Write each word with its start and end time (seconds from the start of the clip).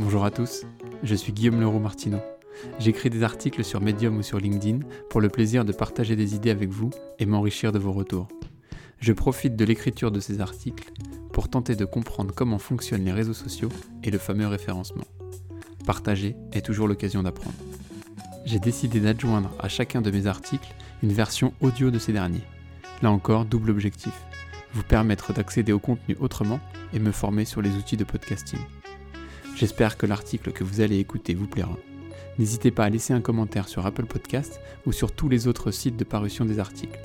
Bonjour 0.00 0.24
à 0.24 0.30
tous, 0.30 0.64
je 1.02 1.14
suis 1.16 1.32
Guillaume 1.32 1.60
Leroux 1.60 1.80
Martineau. 1.80 2.20
J'écris 2.78 3.10
des 3.10 3.24
articles 3.24 3.64
sur 3.64 3.80
Medium 3.80 4.16
ou 4.16 4.22
sur 4.22 4.38
LinkedIn 4.38 4.86
pour 5.10 5.20
le 5.20 5.28
plaisir 5.28 5.64
de 5.64 5.72
partager 5.72 6.14
des 6.14 6.36
idées 6.36 6.52
avec 6.52 6.70
vous 6.70 6.90
et 7.18 7.26
m'enrichir 7.26 7.72
de 7.72 7.80
vos 7.80 7.90
retours. 7.90 8.28
Je 9.00 9.12
profite 9.12 9.56
de 9.56 9.64
l'écriture 9.64 10.12
de 10.12 10.20
ces 10.20 10.40
articles 10.40 10.92
pour 11.32 11.48
tenter 11.48 11.74
de 11.74 11.84
comprendre 11.84 12.32
comment 12.32 12.58
fonctionnent 12.58 13.04
les 13.04 13.12
réseaux 13.12 13.34
sociaux 13.34 13.70
et 14.04 14.12
le 14.12 14.18
fameux 14.18 14.46
référencement. 14.46 15.04
Partager 15.84 16.36
est 16.52 16.64
toujours 16.64 16.86
l'occasion 16.86 17.24
d'apprendre. 17.24 17.56
J'ai 18.44 18.60
décidé 18.60 19.00
d'adjoindre 19.00 19.50
à 19.58 19.68
chacun 19.68 20.00
de 20.00 20.12
mes 20.12 20.28
articles 20.28 20.76
une 21.02 21.12
version 21.12 21.52
audio 21.60 21.90
de 21.90 21.98
ces 21.98 22.12
derniers. 22.12 22.44
Là 23.02 23.10
encore, 23.10 23.46
double 23.46 23.70
objectif 23.70 24.14
vous 24.74 24.84
permettre 24.84 25.32
d'accéder 25.32 25.72
au 25.72 25.80
contenu 25.80 26.16
autrement 26.20 26.60
et 26.92 27.00
me 27.00 27.10
former 27.10 27.44
sur 27.44 27.62
les 27.62 27.74
outils 27.74 27.96
de 27.96 28.04
podcasting. 28.04 28.60
J'espère 29.58 29.96
que 29.96 30.06
l'article 30.06 30.52
que 30.52 30.62
vous 30.62 30.82
allez 30.82 31.00
écouter 31.00 31.34
vous 31.34 31.48
plaira. 31.48 31.76
N'hésitez 32.38 32.70
pas 32.70 32.84
à 32.84 32.90
laisser 32.90 33.12
un 33.12 33.20
commentaire 33.20 33.66
sur 33.66 33.84
Apple 33.86 34.06
Podcast 34.06 34.60
ou 34.86 34.92
sur 34.92 35.10
tous 35.10 35.28
les 35.28 35.48
autres 35.48 35.72
sites 35.72 35.96
de 35.96 36.04
parution 36.04 36.44
des 36.44 36.60
articles. 36.60 37.00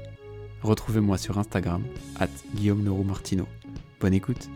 Retrouvez-moi 0.62 1.18
sur 1.18 1.40
Instagram, 1.40 1.84
at 2.20 2.30
Guillaume 2.54 2.86
Leroux 2.86 3.04
Martino. 3.04 3.48
Bonne 4.00 4.14
écoute 4.14 4.52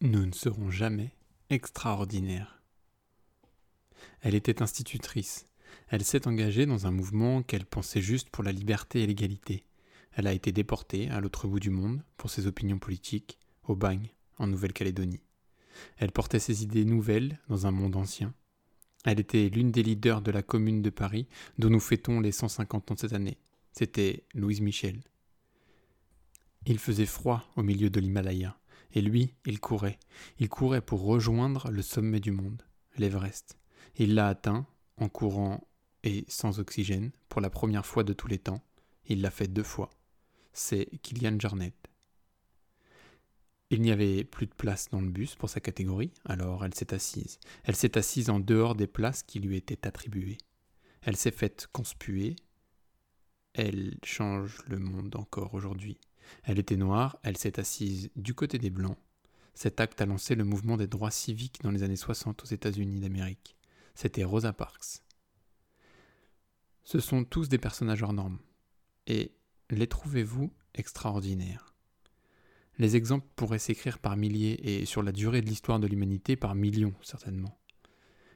Nous 0.00 0.24
ne 0.24 0.32
serons 0.32 0.70
jamais 0.70 1.12
extraordinaires. 1.50 2.62
Elle 4.22 4.34
était 4.34 4.62
institutrice. 4.62 5.44
Elle 5.90 6.02
s'est 6.02 6.26
engagée 6.26 6.64
dans 6.64 6.86
un 6.86 6.90
mouvement 6.90 7.42
qu'elle 7.42 7.66
pensait 7.66 8.00
juste 8.00 8.30
pour 8.30 8.42
la 8.42 8.52
liberté 8.52 9.02
et 9.02 9.06
l'égalité. 9.06 9.64
Elle 10.12 10.26
a 10.26 10.32
été 10.32 10.52
déportée 10.52 11.08
à 11.10 11.20
l'autre 11.20 11.46
bout 11.46 11.60
du 11.60 11.70
monde 11.70 12.02
pour 12.16 12.30
ses 12.30 12.46
opinions 12.46 12.78
politiques, 12.78 13.38
au 13.64 13.76
bagne, 13.76 14.10
en 14.38 14.46
Nouvelle-Calédonie. 14.46 15.22
Elle 15.96 16.12
portait 16.12 16.40
ses 16.40 16.62
idées 16.62 16.84
nouvelles 16.84 17.38
dans 17.48 17.66
un 17.66 17.70
monde 17.70 17.96
ancien. 17.96 18.34
Elle 19.04 19.20
était 19.20 19.48
l'une 19.48 19.70
des 19.70 19.82
leaders 19.82 20.20
de 20.20 20.30
la 20.30 20.42
Commune 20.42 20.82
de 20.82 20.90
Paris, 20.90 21.26
dont 21.58 21.70
nous 21.70 21.80
fêtons 21.80 22.20
les 22.20 22.32
150 22.32 22.90
ans 22.90 22.96
cette 22.96 23.12
année. 23.12 23.38
C'était 23.72 24.24
Louise 24.34 24.60
Michel. 24.60 25.00
Il 26.66 26.78
faisait 26.78 27.06
froid 27.06 27.48
au 27.56 27.62
milieu 27.62 27.88
de 27.88 28.00
l'Himalaya, 28.00 28.58
et 28.92 29.00
lui, 29.00 29.34
il 29.46 29.60
courait. 29.60 29.98
Il 30.38 30.48
courait 30.48 30.82
pour 30.82 31.02
rejoindre 31.02 31.70
le 31.70 31.82
sommet 31.82 32.20
du 32.20 32.32
monde, 32.32 32.62
l'Everest. 32.98 33.56
Il 33.96 34.14
l'a 34.14 34.28
atteint 34.28 34.66
en 34.96 35.08
courant 35.08 35.66
et 36.02 36.24
sans 36.28 36.60
oxygène 36.60 37.10
pour 37.28 37.40
la 37.40 37.50
première 37.50 37.86
fois 37.86 38.04
de 38.04 38.12
tous 38.12 38.28
les 38.28 38.38
temps. 38.38 38.62
Il 39.06 39.22
l'a 39.22 39.30
fait 39.30 39.48
deux 39.48 39.62
fois. 39.62 39.90
C'est 40.52 40.86
Kylian 41.02 41.38
Jarnet. 41.38 41.72
Il 43.70 43.82
n'y 43.82 43.92
avait 43.92 44.24
plus 44.24 44.46
de 44.46 44.54
place 44.54 44.88
dans 44.90 45.00
le 45.00 45.10
bus 45.10 45.36
pour 45.36 45.48
sa 45.48 45.60
catégorie, 45.60 46.12
alors 46.24 46.64
elle 46.64 46.74
s'est 46.74 46.92
assise. 46.92 47.38
Elle 47.62 47.76
s'est 47.76 47.96
assise 47.96 48.28
en 48.28 48.40
dehors 48.40 48.74
des 48.74 48.88
places 48.88 49.22
qui 49.22 49.38
lui 49.38 49.56
étaient 49.56 49.86
attribuées. 49.86 50.38
Elle 51.02 51.16
s'est 51.16 51.30
faite 51.30 51.68
conspuer. 51.72 52.34
Elle 53.54 53.96
change 54.04 54.58
le 54.66 54.78
monde 54.78 55.14
encore 55.14 55.54
aujourd'hui. 55.54 55.98
Elle 56.42 56.58
était 56.58 56.76
noire, 56.76 57.18
elle 57.22 57.36
s'est 57.36 57.60
assise 57.60 58.10
du 58.16 58.34
côté 58.34 58.58
des 58.58 58.70
Blancs. 58.70 58.98
Cet 59.54 59.80
acte 59.80 60.00
a 60.00 60.06
lancé 60.06 60.34
le 60.34 60.44
mouvement 60.44 60.76
des 60.76 60.86
droits 60.86 61.10
civiques 61.10 61.60
dans 61.62 61.70
les 61.70 61.82
années 61.82 61.96
60 61.96 62.42
aux 62.42 62.46
États-Unis 62.46 63.00
d'Amérique. 63.00 63.56
C'était 63.94 64.24
Rosa 64.24 64.52
Parks. 64.52 65.02
Ce 66.82 66.98
sont 66.98 67.24
tous 67.24 67.48
des 67.48 67.58
personnages 67.58 68.02
hors 68.02 68.12
normes. 68.12 68.38
Et 69.06 69.32
les 69.74 69.86
trouvez-vous 69.86 70.52
extraordinaires? 70.74 71.74
Les 72.78 72.96
exemples 72.96 73.26
pourraient 73.36 73.58
s'écrire 73.58 73.98
par 73.98 74.16
milliers 74.16 74.80
et 74.80 74.86
sur 74.86 75.02
la 75.02 75.12
durée 75.12 75.42
de 75.42 75.46
l'histoire 75.46 75.80
de 75.80 75.86
l'humanité 75.86 76.36
par 76.36 76.54
millions 76.54 76.94
certainement. 77.02 77.58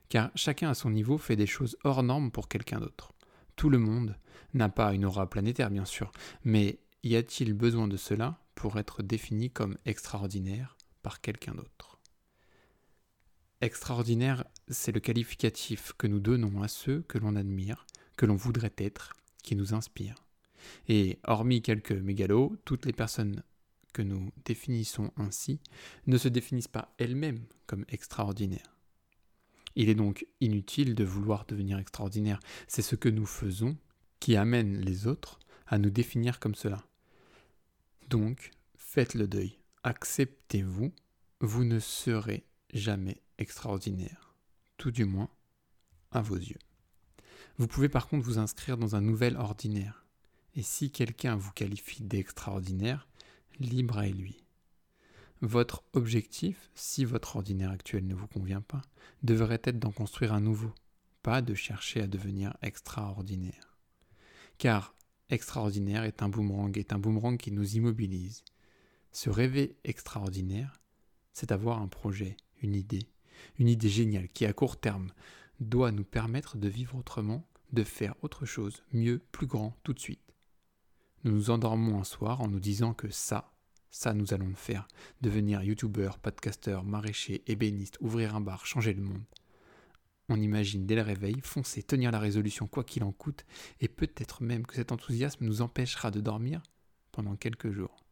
Car 0.09 0.31
chacun 0.35 0.69
à 0.69 0.75
son 0.75 0.91
niveau 0.91 1.17
fait 1.17 1.37
des 1.37 1.47
choses 1.47 1.77
hors 1.85 2.03
normes 2.03 2.31
pour 2.31 2.49
quelqu'un 2.49 2.79
d'autre. 2.79 3.15
Tout 3.57 3.71
le 3.71 3.79
monde 3.79 4.19
n'a 4.53 4.69
pas 4.69 4.93
une 4.93 5.05
aura 5.05 5.31
planétaire 5.31 5.71
bien 5.71 5.85
sûr, 5.85 6.13
mais 6.45 6.79
y 7.03 7.17
a-t-il 7.17 7.55
besoin 7.55 7.89
de 7.89 7.97
cela 7.97 8.39
pour 8.55 8.79
être 8.79 9.03
défini 9.03 9.51
comme 9.51 9.79
extraordinaire 9.87 10.77
par 11.03 11.21
quelqu'un 11.21 11.55
d'autre? 11.55 11.99
Extraordinaire, 13.61 14.45
c'est 14.69 14.93
le 14.93 15.01
qualificatif 15.01 15.95
que 15.97 16.07
nous 16.07 16.21
donnons 16.21 16.63
à 16.63 16.69
ceux 16.69 17.01
que 17.03 17.17
l'on 17.17 17.35
admire, 17.35 17.87
que 18.17 18.27
l'on 18.27 18.37
voudrait 18.37 18.75
être, 18.77 19.15
qui 19.43 19.57
nous 19.57 19.73
inspirent. 19.73 20.23
Et 20.89 21.19
hormis 21.25 21.63
quelques 21.63 21.93
mégalos, 21.93 22.57
toutes 22.65 22.87
les 22.87 22.93
personnes 22.93 23.43
que 23.93 24.03
nous 24.03 24.31
définissons 24.45 25.11
ainsi 25.17 25.61
ne 26.07 26.19
se 26.19 26.29
définissent 26.29 26.69
pas 26.69 26.95
elles-mêmes 26.99 27.45
comme 27.67 27.85
extraordinaires. 27.89 28.77
Il 29.77 29.89
est 29.89 29.95
donc 29.95 30.27
inutile 30.41 30.95
de 30.95 31.05
vouloir 31.05 31.47
devenir 31.47 31.79
extraordinaire, 31.79 32.41
c'est 32.69 32.83
ce 32.83 32.97
que 32.97 33.09
nous 33.09 33.27
faisons 33.27 33.77
qui 34.21 34.37
amène 34.37 34.79
les 34.79 35.07
autres 35.07 35.39
à 35.67 35.79
nous 35.79 35.91
définir 35.91 36.39
comme 36.39 36.55
cela. 36.55 36.87
Donc, 38.09 38.51
faites 38.77 39.15
le 39.15 39.27
deuil, 39.27 39.59
acceptez-vous, 39.83 40.93
vous 41.41 41.65
ne 41.65 41.79
serez 41.79 42.47
jamais 42.73 43.23
extraordinaire, 43.39 44.35
tout 44.77 44.91
du 44.91 45.05
moins 45.05 45.31
à 46.11 46.21
vos 46.21 46.37
yeux. 46.37 46.59
Vous 47.57 47.67
pouvez 47.67 47.89
par 47.89 48.09
contre 48.09 48.25
vous 48.25 48.39
inscrire 48.39 48.77
dans 48.77 48.97
un 48.97 49.01
nouvel 49.01 49.37
ordinaire, 49.37 50.04
et 50.57 50.63
si 50.63 50.91
quelqu'un 50.91 51.37
vous 51.37 51.53
qualifie 51.53 52.03
d'extraordinaire, 52.03 53.09
libre 53.59 53.99
à 53.99 54.07
lui. 54.07 54.45
Votre 55.41 55.85
objectif, 55.93 56.71
si 56.75 57.05
votre 57.05 57.37
ordinaire 57.37 57.71
actuel 57.71 58.07
ne 58.07 58.15
vous 58.15 58.29
convient 58.29 58.61
pas, 58.61 58.83
devrait 59.23 59.61
être 59.65 59.79
d'en 59.79 59.91
construire 59.91 60.33
un 60.33 60.41
nouveau, 60.41 60.73
pas 61.23 61.43
de 61.43 61.55
chercher 61.55 62.03
à 62.03 62.07
devenir 62.07 62.57
extraordinaire. 62.63 63.79
Car 64.59 64.95
extraordinaire 65.29 66.05
est 66.05 66.23
un 66.23 66.29
boomerang, 66.29 66.77
est 66.79 66.93
un 66.93 66.99
boomerang 66.99 67.37
qui 67.37 67.51
nous 67.51 67.77
immobilise. 67.77 68.45
Se 69.13 69.31
rêver 69.31 69.77
extraordinaire, 69.85 70.81
c'est 71.33 71.53
avoir 71.53 71.83
un 71.83 71.89
projet, 71.89 72.37
une 72.63 72.75
idée, 72.75 73.09
une 73.59 73.69
idée 73.69 73.89
géniale 73.89 74.29
qui 74.29 74.47
à 74.47 74.53
court 74.53 74.79
terme 74.79 75.13
doit 75.61 75.93
nous 75.93 76.05
permettre 76.05 76.57
de 76.57 76.69
vivre 76.69 76.97
autrement, 76.97 77.47
de 77.73 77.85
faire 77.85 78.15
autre 78.23 78.47
chose, 78.47 78.83
mieux, 78.93 79.21
plus 79.33 79.47
grand, 79.47 79.77
tout 79.83 79.93
de 79.93 80.01
suite. 80.01 80.34
Nous 81.25 81.33
nous 81.33 81.49
endormons 81.49 81.99
un 81.99 82.05
soir 82.05 82.43
en 82.43 82.49
nous 82.49 82.61
disant 82.61 82.93
que 82.93 83.09
ça, 83.09 83.51
ça 83.89 84.13
nous 84.13 84.35
allons 84.35 84.49
le 84.49 84.55
faire. 84.55 84.87
Devenir 85.23 85.63
youtubeur, 85.63 86.19
podcasteur, 86.19 86.85
maraîcher, 86.85 87.43
ébéniste, 87.47 87.97
ouvrir 88.01 88.35
un 88.35 88.43
bar, 88.43 88.67
changer 88.67 88.93
le 88.93 89.01
monde. 89.01 89.25
On 90.29 90.39
imagine 90.39 90.85
dès 90.85 90.97
le 90.97 91.01
réveil 91.01 91.41
foncer, 91.41 91.83
tenir 91.83 92.11
la 92.11 92.19
résolution 92.19 92.67
quoi 92.67 92.85
qu'il 92.85 93.05
en 93.05 93.13
coûte, 93.13 93.47
et 93.81 93.89
peut-être 93.89 94.43
même 94.43 94.67
que 94.67 94.75
cet 94.75 94.93
enthousiasme 94.93 95.47
nous 95.47 95.63
empêchera 95.63 96.11
de 96.11 96.21
dormir 96.21 96.63
pendant 97.11 97.37
quelques 97.37 97.71
jours. 97.71 98.05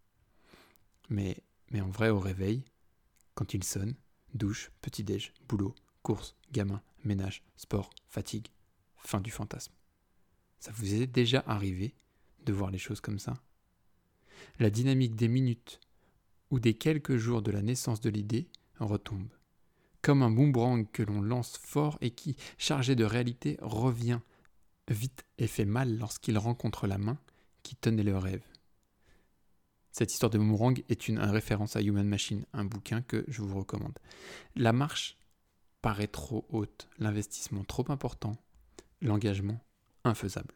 Mais, 1.10 1.36
en 1.74 1.90
vrai, 1.90 2.08
au 2.08 2.18
réveil, 2.18 2.64
quand 3.34 3.52
il 3.52 3.62
sonne, 3.62 3.94
douche, 4.32 4.70
petit-déj, 4.80 5.34
boulot, 5.48 5.74
course, 6.02 6.34
gamin, 6.50 6.80
ménage, 7.04 7.42
sport, 7.56 7.90
fatigue, 8.08 8.48
fin 8.96 9.20
du 9.20 9.30
fantasme. 9.30 9.74
Ça 10.60 10.72
vous 10.72 10.94
est 10.94 11.06
déjà 11.06 11.44
arrivé 11.46 11.94
de 12.44 12.52
voir 12.52 12.70
les 12.70 12.78
choses 12.78 13.00
comme 13.00 13.18
ça 13.18 13.34
La 14.58 14.70
dynamique 14.70 15.16
des 15.16 15.28
minutes 15.28 15.80
ou 16.50 16.60
des 16.60 16.74
quelques 16.74 17.16
jours 17.16 17.42
de 17.42 17.50
la 17.50 17.62
naissance 17.62 18.00
de 18.00 18.10
l'idée 18.10 18.48
retombe. 18.78 19.28
Comme 20.02 20.22
un 20.22 20.30
boomerang 20.30 20.90
que 20.90 21.02
l'on 21.02 21.22
lance 21.22 21.56
fort 21.56 21.96
et 22.00 22.10
qui, 22.10 22.36
chargé 22.58 22.94
de 22.94 23.04
réalité, 23.04 23.56
revient 23.62 24.20
vite 24.88 25.24
et 25.38 25.46
fait 25.46 25.64
mal 25.64 25.96
lorsqu'il 25.96 26.36
rencontre 26.38 26.86
la 26.86 26.98
main 26.98 27.18
qui 27.62 27.76
tenait 27.76 28.02
le 28.02 28.18
rêve. 28.18 28.42
Cette 29.92 30.12
histoire 30.12 30.30
de 30.30 30.38
boomerang 30.38 30.82
est 30.88 31.08
une, 31.08 31.18
référence 31.18 31.76
à 31.76 31.82
Human 31.82 32.06
Machine, 32.06 32.46
un 32.52 32.64
bouquin 32.64 33.02
que 33.02 33.24
je 33.28 33.42
vous 33.42 33.58
recommande. 33.58 33.98
La 34.56 34.72
marche 34.72 35.18
paraît 35.82 36.06
trop 36.06 36.46
haute, 36.48 36.88
l'investissement 36.98 37.64
trop 37.64 37.84
important, 37.88 38.36
l'engagement 39.02 39.60
infaisable. 40.04 40.54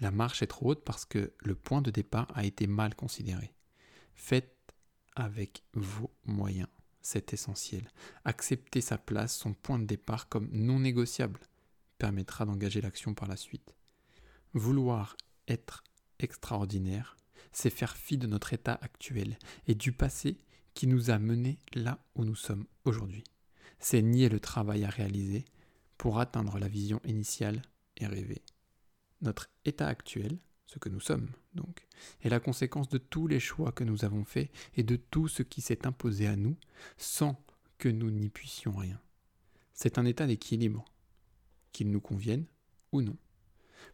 La 0.00 0.10
marche 0.10 0.42
est 0.42 0.48
trop 0.48 0.70
haute 0.70 0.84
parce 0.84 1.04
que 1.04 1.32
le 1.38 1.54
point 1.54 1.82
de 1.82 1.90
départ 1.90 2.30
a 2.34 2.44
été 2.44 2.66
mal 2.66 2.94
considéré. 2.94 3.54
Faites 4.14 4.54
avec 5.14 5.62
vos 5.74 6.10
moyens, 6.24 6.68
c'est 7.00 7.32
essentiel. 7.32 7.90
Accepter 8.24 8.80
sa 8.80 8.98
place, 8.98 9.36
son 9.36 9.54
point 9.54 9.78
de 9.78 9.84
départ 9.84 10.28
comme 10.28 10.48
non 10.52 10.80
négociable 10.80 11.40
permettra 11.98 12.44
d'engager 12.44 12.80
l'action 12.80 13.14
par 13.14 13.28
la 13.28 13.36
suite. 13.36 13.74
Vouloir 14.52 15.16
être 15.48 15.84
extraordinaire, 16.18 17.16
c'est 17.52 17.70
faire 17.70 17.96
fi 17.96 18.18
de 18.18 18.26
notre 18.26 18.52
état 18.52 18.78
actuel 18.82 19.38
et 19.66 19.74
du 19.74 19.92
passé 19.92 20.38
qui 20.74 20.86
nous 20.86 21.10
a 21.10 21.18
menés 21.18 21.58
là 21.74 21.98
où 22.16 22.24
nous 22.24 22.34
sommes 22.34 22.66
aujourd'hui. 22.84 23.24
C'est 23.78 24.02
nier 24.02 24.28
le 24.28 24.40
travail 24.40 24.84
à 24.84 24.88
réaliser 24.88 25.44
pour 25.98 26.18
atteindre 26.18 26.58
la 26.58 26.68
vision 26.68 27.00
initiale 27.04 27.62
et 27.96 28.06
rêver. 28.06 28.42
Notre 29.24 29.48
état 29.64 29.88
actuel, 29.88 30.38
ce 30.66 30.78
que 30.78 30.90
nous 30.90 31.00
sommes 31.00 31.30
donc, 31.54 31.88
est 32.20 32.28
la 32.28 32.40
conséquence 32.40 32.90
de 32.90 32.98
tous 32.98 33.26
les 33.26 33.40
choix 33.40 33.72
que 33.72 33.82
nous 33.82 34.04
avons 34.04 34.22
faits 34.22 34.50
et 34.74 34.82
de 34.82 34.96
tout 34.96 35.28
ce 35.28 35.42
qui 35.42 35.62
s'est 35.62 35.86
imposé 35.86 36.26
à 36.26 36.36
nous 36.36 36.58
sans 36.98 37.42
que 37.78 37.88
nous 37.88 38.10
n'y 38.10 38.28
puissions 38.28 38.76
rien. 38.76 39.00
C'est 39.72 39.96
un 39.96 40.04
état 40.04 40.26
d'équilibre, 40.26 40.84
qu'il 41.72 41.90
nous 41.90 42.02
convienne 42.02 42.44
ou 42.92 43.00
non. 43.00 43.16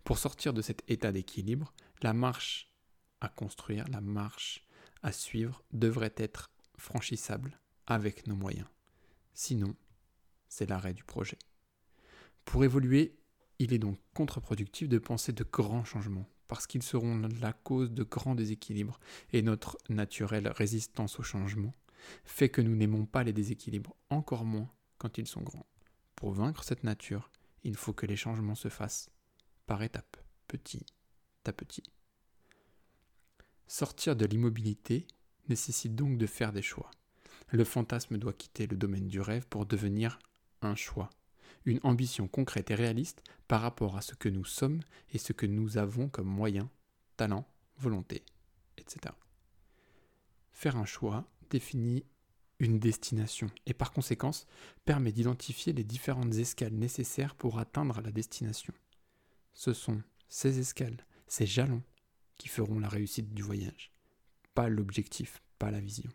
Pour 0.03 0.19
sortir 0.19 0.53
de 0.53 0.63
cet 0.63 0.83
état 0.91 1.13
d'équilibre, 1.13 1.73
la 2.03 2.13
marche 2.13 2.75
à 3.21 3.29
construire, 3.29 3.87
la 3.89 4.01
marche 4.01 4.67
à 5.05 5.13
suivre 5.13 5.63
devrait 5.73 6.15
être 6.17 6.51
franchissable 6.77 7.57
avec 7.87 8.27
nos 8.27 8.35
moyens. 8.35 8.69
Sinon, 9.33 9.77
c'est 10.49 10.69
l'arrêt 10.69 10.93
du 10.93 11.05
projet. 11.05 11.39
Pour 12.45 12.65
évoluer, 12.65 13.20
il 13.61 13.75
est 13.75 13.79
donc 13.79 13.99
contre-productif 14.15 14.89
de 14.89 14.99
penser 14.99 15.33
de 15.33 15.45
grands 15.45 15.85
changements, 15.85 16.27
parce 16.49 16.67
qu'ils 16.67 16.83
seront 16.83 17.29
la 17.41 17.53
cause 17.53 17.93
de 17.93 18.03
grands 18.03 18.35
déséquilibres, 18.35 18.99
et 19.33 19.43
notre 19.43 19.77
naturelle 19.91 20.49
résistance 20.49 21.21
au 21.21 21.23
changement 21.23 21.75
fait 22.25 22.49
que 22.49 22.63
nous 22.63 22.75
n'aimons 22.75 23.05
pas 23.05 23.23
les 23.23 23.35
déséquilibres, 23.35 23.95
encore 24.09 24.47
moins 24.47 24.73
quand 24.97 25.19
ils 25.19 25.27
sont 25.27 25.43
grands. 25.43 25.67
Pour 26.17 26.33
vaincre 26.33 26.65
cette 26.65 26.85
nature, 26.85 27.31
il 27.63 27.77
faut 27.77 27.93
que 27.93 28.07
les 28.07 28.17
changements 28.17 28.55
se 28.55 28.71
fassent 28.71 29.11
par 29.67 29.83
étapes, 29.83 30.17
petit 30.49 30.87
à 31.45 31.53
petit. 31.53 31.85
Sortir 33.67 34.17
de 34.17 34.25
l'immobilité 34.25 35.07
nécessite 35.51 35.95
donc 35.95 36.17
de 36.17 36.27
faire 36.27 36.53
des 36.53 36.63
choix. 36.63 36.91
Le 37.51 37.65
fantasme 37.65 38.17
doit 38.17 38.33
quitter 38.33 38.67
le 38.67 38.79
domaine 38.79 39.09
du 39.09 39.21
rêve 39.21 39.47
pour 39.49 39.67
devenir 39.67 40.19
un 40.63 40.75
choix, 40.75 41.11
une 41.65 41.81
ambition 41.83 42.29
concrète 42.29 42.71
et 42.71 42.75
réaliste 42.75 43.23
par 43.49 43.61
rapport 43.61 43.97
à 43.97 44.03
ce 44.03 44.15
que 44.15 44.29
nous 44.29 44.45
sommes 44.45 44.81
et 45.13 45.19
ce 45.19 45.33
que 45.33 45.47
nous 45.47 45.79
avons 45.79 46.09
comme 46.09 46.29
moyens, 46.29 46.69
talent, 47.17 47.47
volonté, 47.79 48.25
etc. 48.79 49.15
Faire 50.53 50.77
un 50.77 50.85
choix 50.85 51.29
définit 51.51 52.05
une 52.59 52.79
destination 52.79 53.51
et 53.67 53.75
par 53.75 53.93
conséquence 53.93 54.47
permet 54.85 55.13
d'identifier 55.13 55.73
les 55.73 55.85
différentes 55.85 56.35
escales 56.35 56.75
nécessaires 56.75 57.35
pour 57.35 57.59
atteindre 57.59 58.01
la 58.01 58.13
destination. 58.13 58.75
Ce 59.53 59.73
sont 59.73 60.03
ces 60.29 60.59
escales, 60.59 61.07
ces 61.27 61.47
jalons 61.47 61.83
qui 62.39 62.49
feront 62.49 62.79
la 62.79 62.89
réussite 62.89 63.35
du 63.35 63.43
voyage, 63.43 63.93
pas 64.55 64.69
l'objectif, 64.69 65.43
pas 65.59 65.71
la 65.71 65.81
vision. 65.81 66.11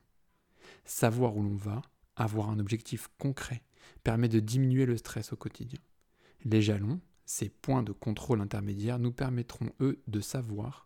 Savoir 0.85 1.35
où 1.35 1.43
l'on 1.43 1.55
va, 1.55 1.81
avoir 2.15 2.49
un 2.49 2.59
objectif 2.59 3.09
concret, 3.17 3.63
permet 4.03 4.29
de 4.29 4.39
diminuer 4.39 4.85
le 4.85 4.97
stress 4.97 5.33
au 5.33 5.35
quotidien. 5.35 5.79
Les 6.43 6.61
jalons, 6.61 6.99
ces 7.25 7.49
points 7.49 7.83
de 7.83 7.91
contrôle 7.91 8.41
intermédiaires, 8.41 8.99
nous 8.99 9.11
permettront, 9.11 9.71
eux, 9.79 10.01
de 10.07 10.21
savoir 10.21 10.85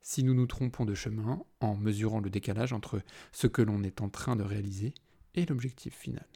si 0.00 0.22
nous 0.22 0.34
nous 0.34 0.46
trompons 0.46 0.84
de 0.84 0.94
chemin 0.94 1.42
en 1.60 1.76
mesurant 1.76 2.20
le 2.20 2.30
décalage 2.30 2.72
entre 2.72 3.02
ce 3.32 3.46
que 3.46 3.62
l'on 3.62 3.82
est 3.82 4.02
en 4.02 4.10
train 4.10 4.36
de 4.36 4.42
réaliser 4.42 4.92
et 5.34 5.46
l'objectif 5.46 5.94
final. 5.94 6.26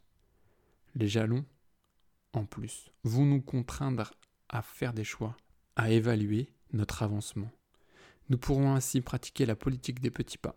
Les 0.94 1.08
jalons, 1.08 1.44
en 2.32 2.44
plus, 2.44 2.90
vont 3.04 3.24
nous 3.24 3.42
contraindre 3.42 4.12
à 4.48 4.62
faire 4.62 4.94
des 4.94 5.04
choix, 5.04 5.36
à 5.76 5.90
évaluer 5.90 6.50
notre 6.72 7.02
avancement. 7.02 7.50
Nous 8.30 8.38
pourrons 8.38 8.74
ainsi 8.74 9.00
pratiquer 9.00 9.46
la 9.46 9.56
politique 9.56 10.00
des 10.00 10.10
petits 10.10 10.38
pas. 10.38 10.56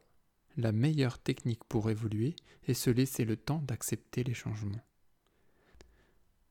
La 0.58 0.72
meilleure 0.72 1.20
technique 1.20 1.64
pour 1.66 1.90
évoluer 1.90 2.36
est 2.68 2.74
se 2.74 2.90
laisser 2.90 3.24
le 3.24 3.38
temps 3.38 3.60
d'accepter 3.60 4.24
les 4.24 4.34
changements. 4.34 4.82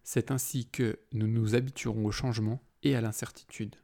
C'est 0.02 0.31
ainsi 0.31 0.67
que 0.67 0.99
nous 1.12 1.29
nous 1.29 1.55
habituerons 1.55 2.05
au 2.05 2.11
changement 2.11 2.62
et 2.82 2.97
à 2.97 3.00
l'incertitude. 3.00 3.76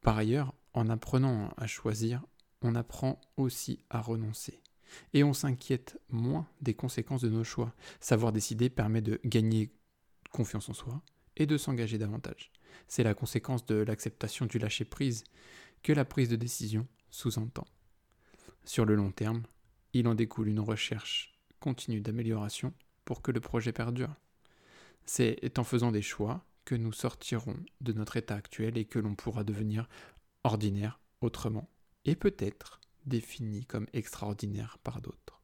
Par 0.00 0.16
ailleurs, 0.16 0.54
en 0.74 0.88
apprenant 0.88 1.50
à 1.56 1.66
choisir, 1.66 2.24
on 2.60 2.74
apprend 2.74 3.20
aussi 3.36 3.84
à 3.90 4.00
renoncer. 4.00 4.62
Et 5.14 5.24
on 5.24 5.32
s'inquiète 5.32 5.98
moins 6.10 6.46
des 6.60 6.74
conséquences 6.74 7.22
de 7.22 7.30
nos 7.30 7.44
choix. 7.44 7.74
Savoir 8.00 8.32
décider 8.32 8.68
permet 8.68 9.00
de 9.00 9.20
gagner 9.24 9.72
confiance 10.30 10.68
en 10.68 10.74
soi 10.74 11.02
et 11.36 11.46
de 11.46 11.56
s'engager 11.56 11.98
davantage. 11.98 12.52
C'est 12.88 13.04
la 13.04 13.14
conséquence 13.14 13.64
de 13.66 13.76
l'acceptation 13.76 14.46
du 14.46 14.58
lâcher-prise 14.58 15.24
que 15.82 15.92
la 15.92 16.04
prise 16.04 16.28
de 16.28 16.36
décision 16.36 16.86
sous-entend. 17.10 17.66
Sur 18.64 18.84
le 18.84 18.94
long 18.94 19.10
terme, 19.10 19.42
il 19.92 20.06
en 20.08 20.14
découle 20.14 20.48
une 20.48 20.60
recherche 20.60 21.32
continue 21.60 22.00
d'amélioration 22.00 22.74
pour 23.04 23.22
que 23.22 23.30
le 23.30 23.40
projet 23.40 23.72
perdure. 23.72 24.14
C'est 25.04 25.58
en 25.58 25.64
faisant 25.64 25.92
des 25.92 26.02
choix 26.02 26.44
que 26.64 26.74
nous 26.74 26.92
sortirons 26.92 27.56
de 27.80 27.92
notre 27.92 28.16
état 28.16 28.34
actuel 28.34 28.78
et 28.78 28.84
que 28.84 28.98
l'on 28.98 29.14
pourra 29.14 29.44
devenir 29.44 29.88
ordinaire 30.44 31.00
autrement, 31.20 31.68
et 32.04 32.16
peut-être 32.16 32.80
défini 33.06 33.64
comme 33.64 33.86
extraordinaire 33.92 34.78
par 34.82 35.00
d'autres. 35.00 35.40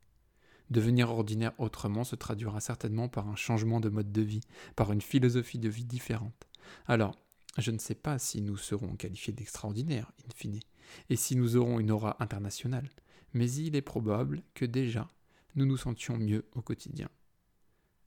Devenir 0.70 1.10
ordinaire 1.10 1.58
autrement 1.58 2.04
se 2.04 2.14
traduira 2.14 2.60
certainement 2.60 3.08
par 3.08 3.28
un 3.28 3.36
changement 3.36 3.80
de 3.80 3.88
mode 3.88 4.12
de 4.12 4.22
vie, 4.22 4.42
par 4.76 4.92
une 4.92 5.00
philosophie 5.00 5.58
de 5.58 5.68
vie 5.68 5.84
différente. 5.84 6.46
Alors, 6.86 7.16
je 7.56 7.70
ne 7.70 7.78
sais 7.78 7.94
pas 7.94 8.18
si 8.18 8.42
nous 8.42 8.56
serons 8.56 8.94
qualifiés 8.96 9.32
d'extraordinaires, 9.32 10.12
in 10.26 10.34
fine, 10.34 10.60
et 11.08 11.16
si 11.16 11.36
nous 11.36 11.56
aurons 11.56 11.80
une 11.80 11.90
aura 11.90 12.16
internationale, 12.20 12.88
mais 13.32 13.50
il 13.50 13.76
est 13.76 13.82
probable 13.82 14.42
que 14.54 14.64
déjà 14.64 15.10
nous 15.54 15.64
nous 15.64 15.76
sentions 15.76 16.18
mieux 16.18 16.44
au 16.54 16.62
quotidien. 16.62 17.08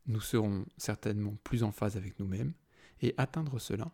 Nous 0.07 0.21
serons 0.21 0.65
certainement 0.77 1.35
plus 1.43 1.63
en 1.63 1.71
phase 1.71 1.97
avec 1.97 2.19
nous-mêmes, 2.19 2.53
et 3.01 3.13
atteindre 3.17 3.59
cela 3.59 3.93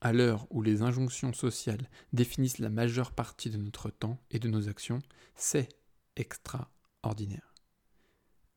à 0.00 0.12
l'heure 0.12 0.46
où 0.50 0.62
les 0.62 0.82
injonctions 0.82 1.32
sociales 1.32 1.90
définissent 2.12 2.58
la 2.58 2.70
majeure 2.70 3.12
partie 3.12 3.50
de 3.50 3.58
notre 3.58 3.90
temps 3.90 4.18
et 4.30 4.38
de 4.38 4.48
nos 4.48 4.68
actions, 4.68 5.00
c'est 5.34 5.68
extraordinaire. 6.16 7.54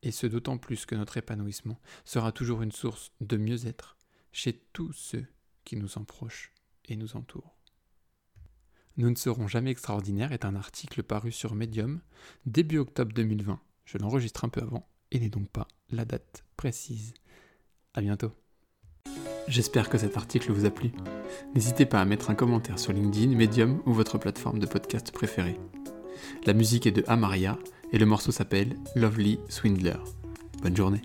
Et 0.02 0.12
ce 0.12 0.28
d'autant 0.28 0.58
plus 0.58 0.86
que 0.86 0.96
notre 0.96 1.18
épanouissement 1.18 1.80
sera 2.06 2.32
toujours 2.32 2.62
une 2.62 2.72
source 2.72 3.12
de 3.22 3.38
mieux-être 3.38 3.98
chez 4.32 4.54
tous 4.74 4.94
ceux 4.94 5.26
qui 5.64 5.76
nous 5.76 5.98
en 5.98 6.04
proches 6.04 6.54
et 6.86 6.96
nous 6.96 7.16
entourent. 7.16 7.58
Nous 8.98 9.10
ne 9.10 9.16
serons 9.16 9.48
jamais 9.48 9.72
extraordinaires 9.72 10.32
est 10.32 10.46
un 10.46 10.56
article 10.56 11.04
paru 11.04 11.32
sur 11.32 11.56
Medium 11.56 12.02
début 12.46 12.78
octobre 12.78 13.14
2020. 13.14 13.60
Je 13.86 13.98
l'enregistre 13.98 14.46
un 14.46 14.50
peu 14.50 14.62
avant 14.62 14.88
et 15.14 15.20
n'ai 15.20 15.30
donc 15.30 15.48
pas 15.48 15.68
la 15.92 16.04
date 16.04 16.44
précise. 16.58 17.14
À 17.94 18.02
bientôt. 18.02 18.32
J'espère 19.48 19.90
que 19.90 19.98
cet 19.98 20.18
article 20.18 20.52
vous 20.52 20.66
a 20.66 20.72
plu. 20.72 20.92
N'hésitez 21.54 21.86
pas 21.86 22.02
à 22.02 22.06
mettre 22.06 22.30
un 22.30 22.36
commentaire 22.36 22.80
sur 22.80 22.94
LinkedIn, 22.94 23.36
Medium 23.36 23.82
ou 23.86 23.94
votre 23.94 24.18
plateforme 24.18 24.60
de 24.60 24.66
podcast 24.66 25.12
préférée. 25.12 25.60
La 26.46 26.54
musique 26.54 26.88
est 26.88 26.92
de 26.92 27.04
Amaria 27.08 27.58
et 27.92 28.00
le 28.00 28.06
morceau 28.06 28.32
s'appelle 28.32 28.76
Lovely 28.96 29.40
Swindler. 29.50 29.98
Bonne 30.62 30.76
journée. 30.76 31.02